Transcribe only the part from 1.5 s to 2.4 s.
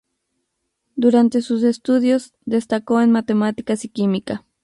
estudios,